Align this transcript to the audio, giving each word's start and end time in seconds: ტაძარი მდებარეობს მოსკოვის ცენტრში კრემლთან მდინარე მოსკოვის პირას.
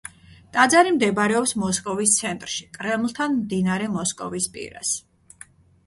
ტაძარი 0.55 0.93
მდებარეობს 0.95 1.53
მოსკოვის 1.65 2.15
ცენტრში 2.23 2.67
კრემლთან 2.79 3.39
მდინარე 3.43 3.93
მოსკოვის 4.01 4.53
პირას. 4.57 5.01